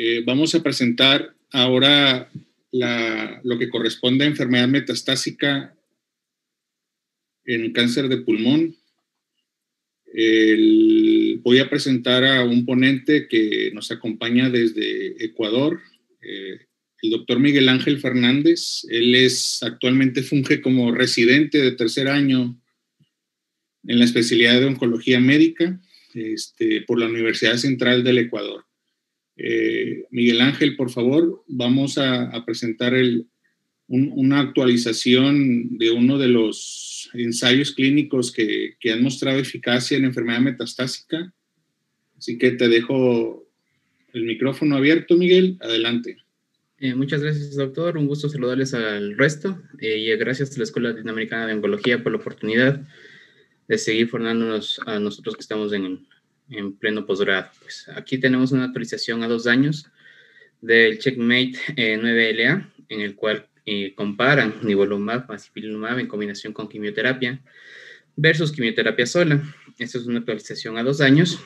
[0.00, 2.30] Eh, vamos a presentar ahora
[3.42, 5.76] lo que corresponde a enfermedad metastásica
[7.44, 8.76] en cáncer de pulmón.
[11.42, 15.80] voy a presentar a un ponente que nos acompaña desde Ecuador,
[16.22, 16.60] eh,
[17.02, 18.86] el doctor Miguel Ángel Fernández.
[18.88, 22.56] Él es actualmente funge como residente de tercer año
[23.82, 25.80] en la especialidad de oncología médica
[26.14, 28.67] este, por la Universidad Central del Ecuador.
[29.40, 32.92] Eh, Miguel Ángel, por favor, vamos a, presentar
[33.86, 41.32] una actualización de uno de los ensayos clínicos que, han mostrado eficacia en enfermedad metastásica.
[42.16, 43.48] Así que te dejo
[44.12, 45.56] el micrófono abierto, Miguel.
[45.60, 46.16] Adelante.
[46.80, 47.96] Eh, muchas gracias, doctor.
[47.96, 52.10] Un gusto saludarles al resto eh, y gracias a la Escuela Latinoamericana de Oncología por
[52.10, 52.86] la oportunidad
[53.68, 56.06] de seguir formándonos a nosotros que estamos en,
[56.50, 57.50] en pleno posgrado.
[57.60, 59.86] Pues aquí tenemos una actualización a dos años
[60.60, 66.68] del Checkmate 9LA, eh, en el cual eh, comparan nivolumab más ipilimumab en combinación con
[66.68, 67.40] quimioterapia
[68.16, 69.42] versus quimioterapia sola.
[69.78, 71.38] Esta es una actualización a dos años,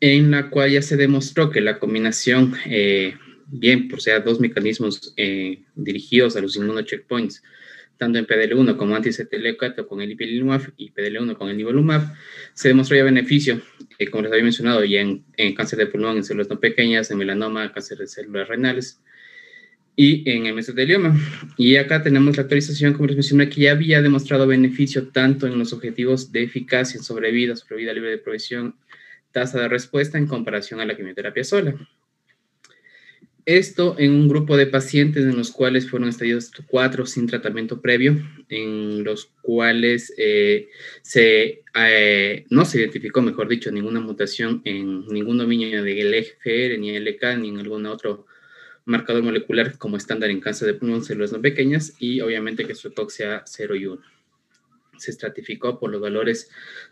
[0.00, 3.14] en la cual ya se demostró que la combinación, eh,
[3.46, 5.14] bien por sea dos mecanismos
[5.74, 7.42] dirigidos a los inmunocheckpoints,
[7.98, 12.14] tanto en PDL1 como anti-CTLA4 con el ipilimumab y PDL1 con el nivolumab,
[12.54, 13.60] se demostró ya beneficio,
[13.98, 17.18] eh, como les había mencionado, ya en, cáncer de pulmón, en células no pequeñas, en
[17.18, 19.02] melanoma, cáncer de células renales
[19.96, 21.18] y en el mesotelioma.
[21.56, 25.58] Y acá tenemos la actualización, como les mencioné, que ya había demostrado beneficio tanto en
[25.58, 28.76] los objetivos de eficacia en sobrevida, sobrevida libre de provisión,
[29.32, 31.74] tasa de respuesta en comparación a la quimioterapia sola.
[33.48, 38.22] Esto en un grupo de pacientes en los cuales fueron estadios 4 sin tratamiento previo,
[38.50, 40.68] en los cuales eh,
[41.00, 46.94] se, eh, no se identificó, mejor dicho, ninguna mutación en ningún dominio del EGFR, ni
[46.98, 48.26] LK, ni en algún otro
[48.84, 52.92] marcador molecular como estándar en cáncer de pulmón, células no pequeñas, y obviamente que su
[53.08, 54.17] sea 0 y 1
[54.98, 56.50] se estratificó por los valores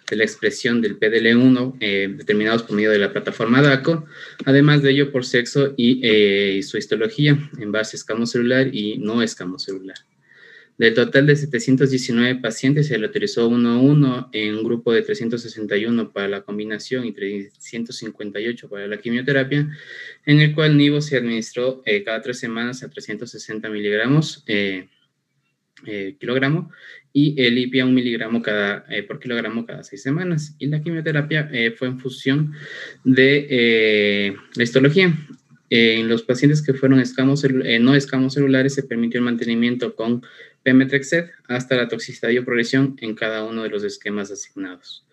[0.09, 4.05] de la expresión del PDL1 eh, determinados por medio de la plataforma DACO,
[4.45, 9.97] además de ello por sexo y eh, su histología en base escamocelular y no escamocelular.
[10.79, 15.01] Del total de 719 pacientes se le autorizó 1 a 1 en un grupo de
[15.01, 19.71] 361 para la combinación y 358 para la quimioterapia,
[20.27, 24.45] en el cual NIVO se administró eh, cada tres semanas a 360 miligramos
[26.19, 26.71] kilogramo
[27.17, 30.55] y el IPI un miligramo cada, eh, por kilogramo cada seis semanas.
[30.59, 32.53] Y la quimioterapia eh, fue en función
[33.05, 35.17] de eh, la histología.
[35.71, 37.43] en los pacientes que fueron escamos
[37.81, 40.23] no escamos celulares se permitió el mantenimiento con
[40.63, 45.07] Pemetrexed hasta la toxicidad y progresión en cada uno de los esquemas asignados.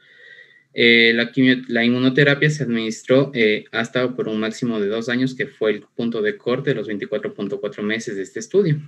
[0.74, 1.32] la,
[1.70, 3.32] la, inmunoterapia se administró
[3.72, 6.90] hasta por un máximo de dos años, que fue el punto de corte de los
[6.90, 8.82] 24.4 meses de este estudio.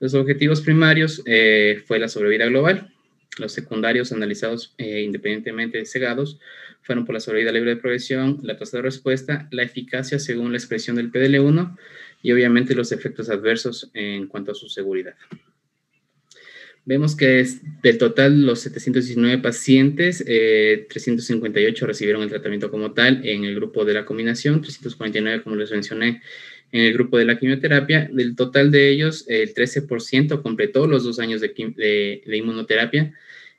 [0.00, 2.90] Los objetivos primarios eh, fue la sobrevida global.
[3.38, 6.40] Los secundarios analizados eh, independientemente cegados
[6.80, 10.58] fueron por la sobrevida libre de progresión, la tasa de respuesta, la eficacia según la
[10.58, 11.76] expresión del PDL1
[12.22, 15.14] y obviamente los efectos adversos en cuanto a su seguridad.
[16.86, 17.46] Vemos que
[17.82, 23.84] del total los 719 pacientes, 358 eh, recibieron el tratamiento como tal en el grupo
[23.84, 26.22] de la combinación, 349 como les mencioné
[26.72, 28.08] en el grupo de la quimioterapia.
[28.12, 33.12] Del total de ellos, el 13% completó los dos años de, inmunoterapia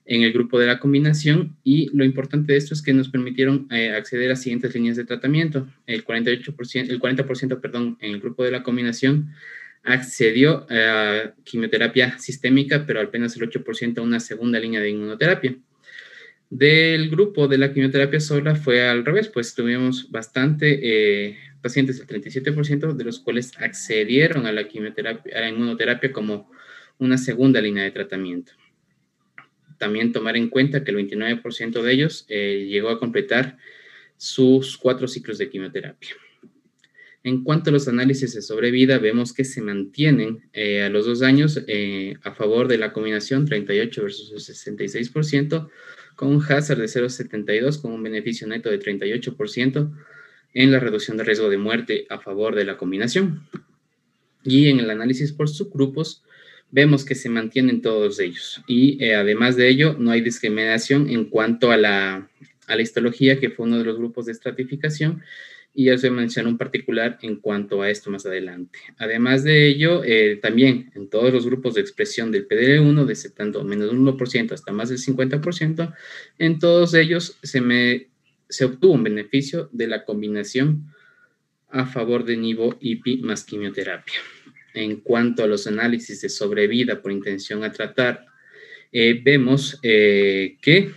[0.06, 3.68] en el grupo de la combinación y lo importante de esto es que nos permitieron
[3.72, 5.68] eh, acceder a siguientes líneas de tratamiento.
[5.86, 9.32] El 48%, el 40%, perdón, en el grupo de la combinación
[9.84, 15.56] accedió a quimioterapia sistémica, pero apenas el 8% a una segunda línea de inmunoterapia.
[16.50, 22.08] Del grupo de la quimioterapia sola fue al revés, pues tuvimos bastante eh, pacientes, el
[22.08, 26.52] 37% de los cuales accedieron a la quimioterapia, a la inmunoterapia como
[26.98, 28.54] una segunda línea de tratamiento.
[29.78, 33.58] También tomar en cuenta que el 29% de ellos eh, llegó a completar
[34.18, 36.16] sus cuatro ciclos de quimioterapia.
[37.24, 41.22] En cuanto a los análisis de sobrevida, vemos que se mantienen eh, a los dos
[41.22, 45.70] años eh, a favor de la combinación 38 versus 66%,
[46.16, 49.92] con un hazard de 0,72, con un beneficio neto de 38%,
[50.54, 53.48] en la reducción de riesgo de muerte a favor de la combinación.
[54.44, 56.24] Y en el análisis por subgrupos,
[56.72, 58.62] vemos que se mantienen todos ellos.
[58.68, 62.30] Y eh, además de ello, no hay discriminación en cuanto a la,
[62.68, 65.22] a la histología, que fue uno de los grupos de estratificación,
[65.74, 68.80] y ya se menciona un particular en cuanto a esto más adelante.
[68.98, 73.64] Además de ello, eh, también en todos los grupos de expresión del PDL1, desde tanto
[73.64, 75.94] menos del 1% hasta más del 50%,
[76.40, 78.11] en todos ellos se me
[78.52, 80.94] se obtuvo un beneficio de la combinación
[81.70, 84.20] a favor de nivo IPI más quimioterapia.
[84.74, 88.26] En cuanto a los análisis de sobrevida por intención a tratar,
[88.92, 90.92] eh, vemos eh, que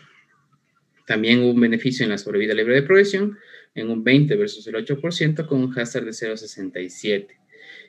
[1.07, 3.39] también hubo un beneficio en la sobrevida libre de progresión
[3.75, 7.29] en un 20 versus el 8% con un hazard de 0,67.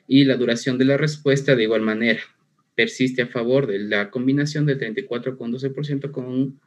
[0.06, 2.20] Y la duración de la respuesta de igual manera
[2.76, 6.60] persiste a favor de la combinación de 34,12% con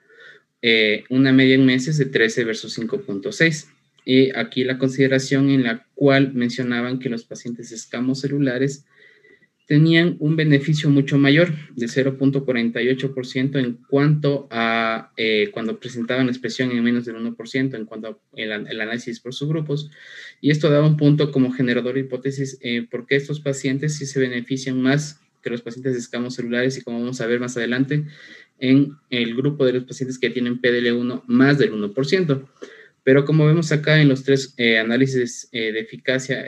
[0.62, 3.68] eh, una media en meses de 13 versus 5.6.
[4.06, 8.86] Y aquí la consideración en la cual mencionaban que los pacientes escamos celulares
[9.70, 16.84] tenían un beneficio mucho mayor, de 0.48% en cuanto a eh, cuando presentaban expresión en
[16.84, 19.92] menos del 1%, en cuanto al análisis por subgrupos.
[20.42, 24.20] Y esto daba un punto como generador de hipótesis, eh, porque estos pacientes sí se
[24.20, 28.06] benefician más que los pacientes de escamos celulares y como vamos a ver más adelante,
[28.60, 32.48] en el grupo de los pacientes que tienen PDL1 más del 1%.
[33.04, 36.46] Pero como vemos acá en los tres eh, análisis de eficacia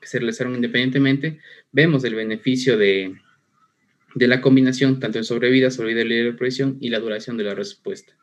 [0.00, 1.40] que se realizaron independientemente,
[1.72, 3.16] vemos el beneficio de,
[4.14, 8.16] la combinación tanto en sobrevida, sobrevida libre de presión y la duración de la respuesta.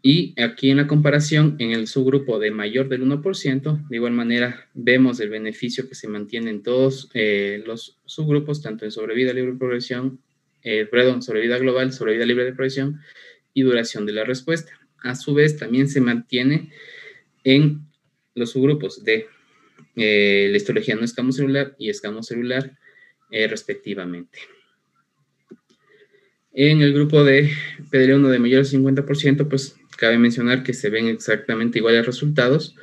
[0.00, 4.68] Y aquí en la comparación, en el subgrupo de mayor del 1%, de igual manera
[4.74, 9.52] vemos el beneficio que se mantiene en todos eh, los subgrupos, tanto en sobrevida libre
[9.52, 10.20] de progresión,
[10.62, 13.00] eh, perdón, sobrevida global, sobrevida libre de progresión
[13.54, 14.72] y duración de la respuesta.
[15.02, 16.72] A su vez, también se mantiene
[17.44, 17.86] en
[18.34, 19.26] los subgrupos de
[19.96, 22.78] eh, la histología no escamo celular y escamo celular
[23.30, 24.38] eh, respectivamente.
[26.52, 27.50] En el grupo de
[27.90, 32.76] PDL1 de mayor al 50%, pues cabe mencionar que se ven exactamente iguales resultados,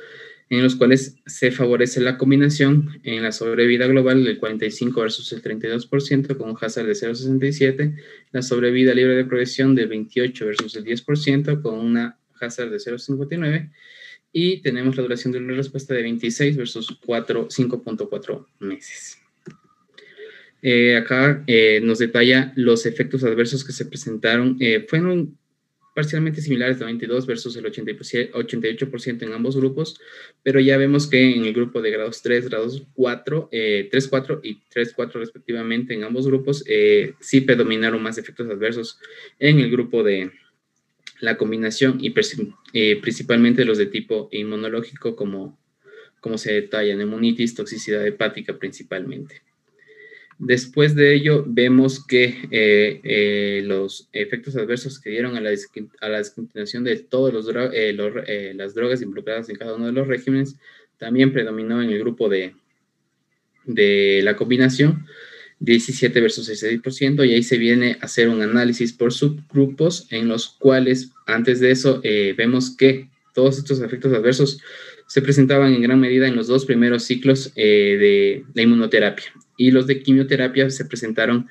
[0.48, 5.42] en los cuales se favorece la combinación en la sobrevida global del 45 versus el
[5.42, 7.96] 32%, con un hazard de 0,67,
[8.32, 13.70] la sobrevida libre de progresión del 28 versus el 10%, con una hazard de 0,59,
[14.32, 19.18] y tenemos la duración de la respuesta de 26 versus 5.4 meses.
[20.62, 24.56] Eh, acá eh, nos detalla los efectos adversos que se presentaron.
[24.60, 25.38] Eh, fueron
[25.96, 29.98] parcialmente similares de 22 versus el 88% en ambos grupos,
[30.44, 34.60] pero ya vemos que en el grupo de grados 3, grados 4, 3, 4 y
[34.68, 36.64] 3, 4 respectivamente en ambos grupos,
[37.20, 39.00] sí predominaron más efectos adversos
[39.38, 40.30] en el grupo de,
[41.20, 42.12] la combinación y
[42.72, 45.58] eh, principalmente los de tipo inmunológico como,
[46.20, 49.42] como se detalla, neumonitis, toxicidad hepática principalmente.
[50.38, 55.50] Después de ello, vemos que eh, eh, los efectos adversos que dieron a la,
[56.18, 57.46] descontinuación de todas los,
[58.54, 60.56] las drogas involucradas en cada uno de los regímenes
[60.98, 62.54] también predominó en el grupo de,
[63.64, 65.06] de la combinación,
[65.60, 70.48] 17 versus 16%, y ahí se viene a hacer un análisis por subgrupos en los
[70.48, 74.60] cuales antes de eso eh, vemos que todos estos efectos adversos
[75.06, 79.70] se presentaban en gran medida en los dos primeros ciclos eh, de la inmunoterapia y
[79.70, 81.48] los de quimioterapia se presentaron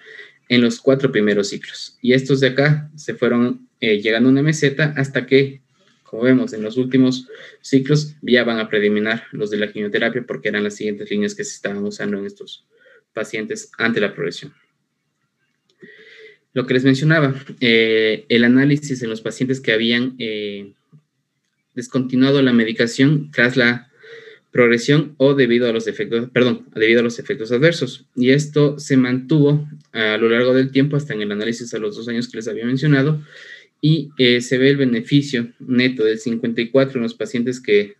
[0.49, 1.97] en los cuatro primeros ciclos.
[2.01, 5.61] Y estos de acá se fueron eh, llegando a una meseta hasta que,
[6.03, 7.27] como vemos en los últimos
[7.61, 11.43] ciclos, ya van a predominar los de la quimioterapia porque eran las siguientes líneas que
[11.43, 12.65] se estaban usando en estos
[13.13, 14.53] pacientes ante la progresión.
[16.53, 20.73] Lo que les mencionaba, eh, el análisis en los pacientes que habían eh,
[21.73, 23.91] descontinuado la medicación tras la
[24.55, 28.05] progresión o debido a los efectos, perdón, debido a los efectos adversos.
[28.15, 31.97] Y esto se mantuvo a lo largo del tiempo hasta en el análisis a los
[31.97, 33.21] dos años que les había mencionado
[33.81, 37.97] y eh, se ve el beneficio neto del 54 en los pacientes que,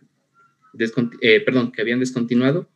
[1.44, 2.70] perdón, que habían descontinuado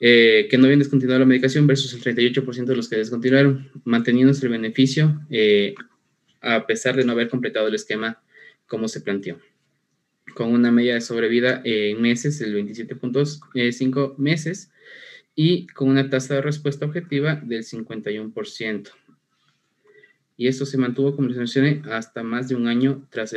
[0.00, 4.46] eh, que no habían descontinuado la medicación versus el 38% de los que descontinuaron, manteniéndose
[4.46, 5.74] el beneficio eh,
[6.40, 8.22] a pesar de no haber completado el esquema
[8.66, 9.38] como se planteó.
[10.34, 14.70] Con una media de sobrevida en meses, el 27.5 meses,
[15.34, 18.90] y con una tasa de respuesta objetiva del 51%.
[20.36, 23.34] Y esto se mantuvo, como les mencioné, hasta más de un año tras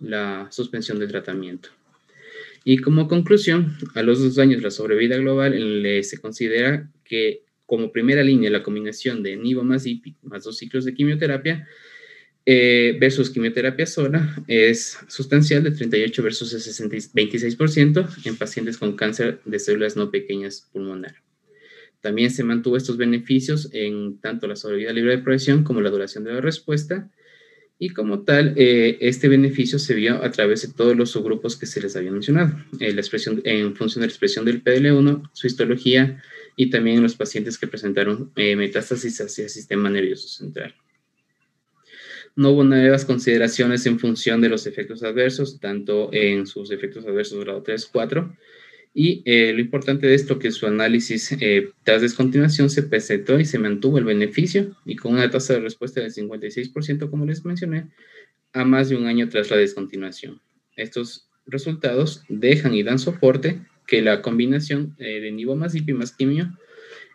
[0.00, 1.70] la suspensión del tratamiento.
[2.64, 5.54] Y como conclusión, a los dos años la sobrevida global
[6.02, 10.84] se considera que como primera línea la combinación de nivo más IPI más dos ciclos
[10.84, 11.68] de quimioterapia
[12.52, 19.60] eh, versus quimioterapia sola es sustancial de 38 versus 26% en pacientes con cáncer de
[19.60, 21.14] células no pequeñas pulmonar.
[22.00, 26.24] También se mantuvo estos beneficios en tanto la sobrevida libre de progresión como la duración
[26.24, 27.08] de la respuesta
[27.78, 31.66] y como tal, eh, este beneficio se vio a través de todos los subgrupos que
[31.66, 32.96] se les había mencionado, eh,
[33.44, 36.20] en función de la expresión del PDL1, su histología
[36.56, 40.74] y también en los pacientes que presentaron eh, metástasis hacia el sistema nervioso central.
[42.36, 47.44] No hubo nuevas consideraciones en función de los efectos adversos, tanto en sus efectos adversos
[47.44, 48.36] grado 3, 4,
[48.92, 53.44] y eh, lo importante de esto que su análisis eh, tras descontinuación se presentó y
[53.44, 57.86] se mantuvo el beneficio y con una tasa de respuesta del 56%, como les mencioné,
[58.52, 60.40] a más de un año tras la descontinuación.
[60.76, 66.16] Estos resultados dejan y dan soporte que la combinación eh, de nivomazip y más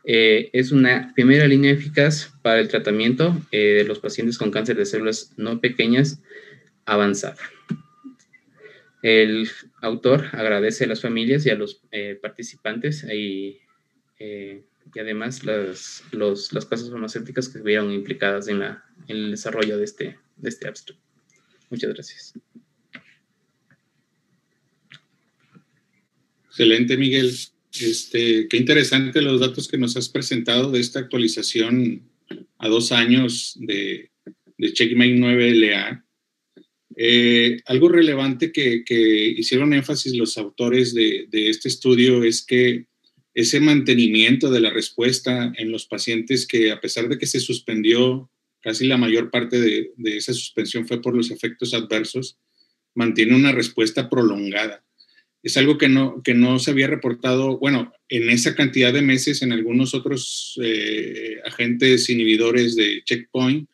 [0.06, 4.86] eh, es una primera línea eficaz para el tratamiento de los pacientes con cáncer de
[4.86, 6.22] células no pequeñas
[6.86, 7.38] avanzada.
[9.02, 9.50] El
[9.82, 13.60] autor agradece a las familias y a los eh, participantes y,
[14.18, 19.32] eh, y además las, los, las casas farmacéuticas que estuvieron implicadas en, la, en el
[19.32, 21.00] desarrollo de este, de este abstract.
[21.70, 22.34] Muchas gracias.
[26.48, 27.32] Excelente, Miguel.
[27.82, 32.04] Este, qué interesante los datos que nos has presentado de esta actualización
[32.58, 34.12] a dos años de,
[34.58, 36.04] de Checkmate 9LA.
[36.98, 38.84] Eh, algo relevante que,
[39.38, 42.88] hicieron énfasis los autores de, este estudio es que
[43.34, 48.32] ese mantenimiento de la respuesta en los pacientes que a pesar de que se suspendió,
[48.62, 52.38] casi la mayor parte de, esa suspensión fue por los efectos adversos,
[52.94, 54.85] mantiene una respuesta prolongada.
[55.46, 59.44] Es algo que no, que no se había reportado, bueno, en esa cantidad de meses
[59.44, 63.70] en algunos otros eh, agentes inhibidores de checkpoint,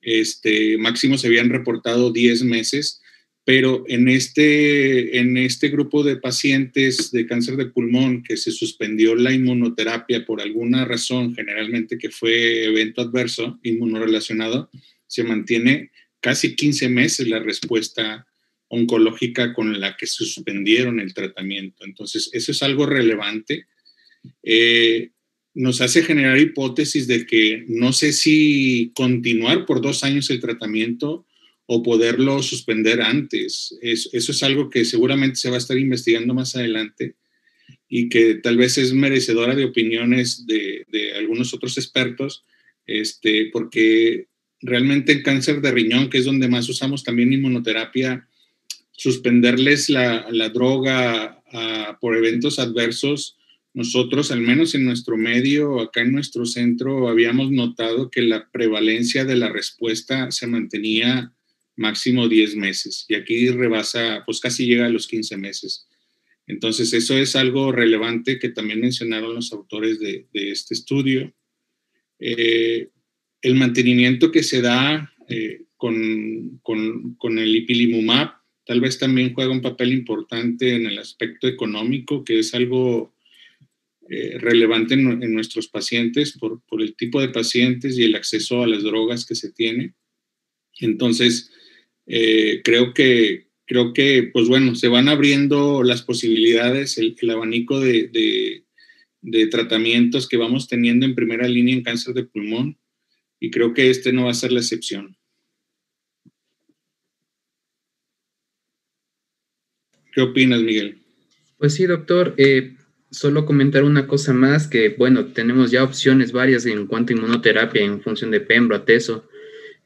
[0.00, 3.02] este, máximo se habían reportado 10 meses,
[3.44, 9.16] pero en este, en este grupo de pacientes de cáncer de pulmón que se suspendió
[9.16, 14.70] la inmunoterapia por alguna razón, generalmente que fue evento adverso inmunorelacionado,
[15.08, 18.24] se mantiene casi 15 meses la respuesta
[18.68, 21.84] oncológica con la que suspendieron el tratamiento.
[21.84, 23.66] Entonces, eso es algo relevante.
[24.42, 25.10] Eh,
[25.54, 31.26] nos hace generar hipótesis de que no sé si continuar por dos años el tratamiento
[31.66, 33.76] o poderlo suspender antes.
[33.82, 37.16] eso es algo que seguramente se va a estar investigando más adelante
[37.88, 40.84] y que tal vez es merecedora de opiniones de,
[41.16, 42.44] algunos otros expertos,
[42.86, 44.28] este, porque
[44.60, 48.27] realmente en cáncer de riñón, que es donde más usamos también inmunoterapia,
[48.98, 53.38] suspenderles la, droga ah, por eventos adversos
[53.78, 59.24] nosotros, al menos en nuestro medio, acá en nuestro centro, habíamos notado que la prevalencia
[59.24, 61.32] de la respuesta se mantenía
[61.76, 65.86] máximo 10 meses y aquí rebasa, pues casi llega a los 15 meses.
[66.48, 71.32] Entonces, eso es algo relevante que también mencionaron los autores de, este estudio.
[72.18, 72.88] Eh,
[73.42, 78.37] el mantenimiento que se da eh, con, con, con, el ipilimumab
[78.68, 83.14] tal vez también juega un papel importante en el aspecto económico, que es algo
[84.10, 88.82] eh, relevante en, nuestros pacientes por, el tipo de pacientes y el acceso a las
[88.82, 89.94] drogas que se tiene.
[90.80, 91.50] Entonces,
[92.06, 98.08] eh, creo que, creo que, pues bueno, se van abriendo las posibilidades, el, abanico de,
[98.08, 98.64] de,
[99.22, 102.76] de, tratamientos que vamos teniendo en primera línea en cáncer de pulmón
[103.40, 105.17] y creo que este no va a ser la excepción.
[110.18, 110.98] ¿Qué opinas, Miguel?
[111.58, 112.34] Pues sí, doctor.
[112.38, 112.74] Eh,
[113.08, 117.82] solo comentar una cosa más, que bueno, tenemos ya opciones varias en cuanto a inmunoterapia
[117.82, 119.28] en función de Pembro, Ateso,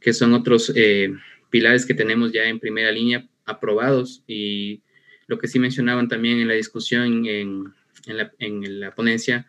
[0.00, 1.12] que son otros eh,
[1.50, 4.80] pilares que tenemos ya en primera línea aprobados y
[5.26, 7.74] lo que sí mencionaban también en la discusión en,
[8.06, 9.46] la, ponencia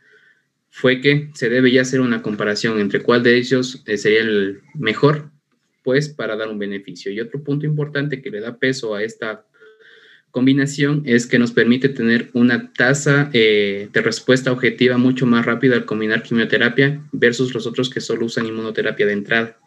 [0.70, 4.60] fue que se debe ya hacer una comparación entre cuál de ellos eh, sería el
[4.74, 5.32] mejor,
[5.82, 7.10] pues para dar un beneficio.
[7.10, 9.46] Y otro punto importante que le da peso a esta
[10.34, 15.76] combinación es que nos permite tener una tasa eh, de respuesta objetiva mucho más rápida
[15.76, 19.60] al combinar quimioterapia versus los otros que solo usan inmunoterapia de entrada.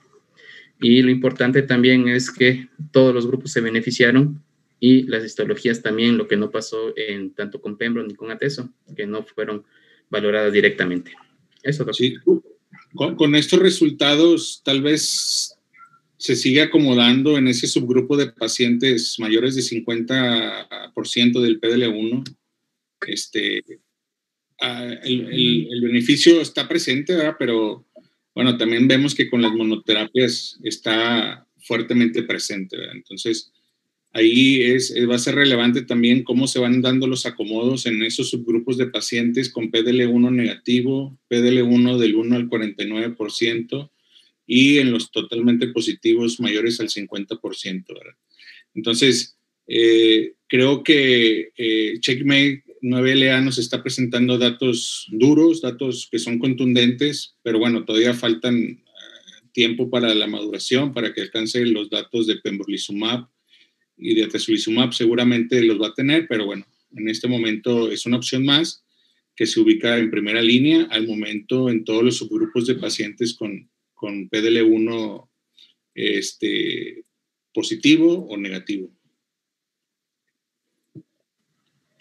[0.80, 4.42] Y lo importante también es que todos los grupos se beneficiaron
[4.80, 8.68] y las histologías también, lo que no pasó en, tanto con Pembro ni con Ateso,
[8.96, 9.64] que no fueron
[10.10, 11.12] valoradas directamente.
[11.62, 11.86] Eso.
[11.92, 12.16] Sí.
[12.92, 15.55] Con, con estos resultados, tal vez
[16.18, 22.36] se sigue acomodando en ese subgrupo de pacientes mayores de 50% del PDL1.
[23.06, 23.62] Este,
[24.60, 27.36] ah, el, el, beneficio está presente, ¿verdad?
[27.38, 27.86] pero
[28.34, 32.76] bueno, también vemos que con las monoterapias está fuertemente presente.
[32.92, 33.52] Entonces,
[34.12, 38.30] ahí es, va a ser relevante también cómo se van dando los acomodos en esos
[38.30, 43.90] subgrupos de pacientes con PDL1 negativo, PDL1 del 1 al 49%,
[44.46, 47.84] y en los totalmente positivos mayores al 50%.
[47.88, 48.16] ¿verdad?
[48.74, 49.36] Entonces,
[49.66, 57.34] eh, creo que eh, Checkmate 9LA nos está presentando datos duros, datos que son contundentes,
[57.42, 58.82] pero bueno, todavía faltan,
[59.56, 63.26] tiempo para la maduración, para que alcance los datos de pembrolizumab
[63.96, 68.18] y de atezolizumab, seguramente los va a tener, pero bueno, en este momento es una
[68.18, 68.84] opción más
[69.34, 73.70] que se ubica en primera línea al momento en todos los subgrupos de pacientes con,
[73.96, 75.28] con PDL1
[75.94, 77.04] este,
[77.52, 78.92] positivo o negativo.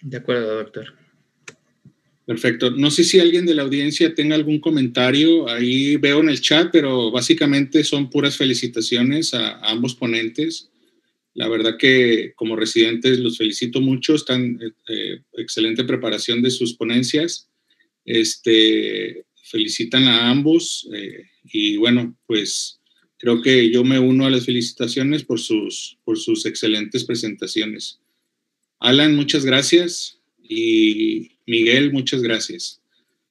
[0.02, 0.94] De acuerdo, doctor.
[2.26, 2.72] Perfecto.
[2.72, 5.48] No sé si alguien de la audiencia tenga algún comentario.
[5.48, 10.70] Ahí veo en el chat, pero básicamente son puras felicitaciones a, ambos ponentes.
[11.34, 14.16] La verdad que como residentes los felicito mucho.
[14.16, 14.60] Están
[14.90, 17.50] eh, excelente preparación de sus ponencias.
[18.06, 19.26] Este,
[19.56, 22.82] felicitan a ambos eh, y bueno, pues
[23.18, 28.02] creo que yo me uno a las felicitaciones por sus, por sus excelentes presentaciones.
[28.80, 30.20] Alan, muchas gracias.
[30.44, 32.82] Y Miguel, muchas gracias.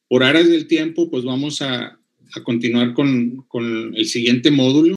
[0.08, 2.00] Por aras del tiempo, pues vamos a,
[2.42, 4.92] continuar con, con el siguiente módulo.